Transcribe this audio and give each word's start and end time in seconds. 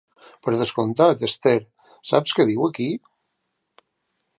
Per 0.45 0.53
descomptat, 0.61 1.21
Esther, 1.29 1.55
saps 2.13 2.37
què 2.39 2.49
diu 2.51 2.69
aquí? 2.71 2.89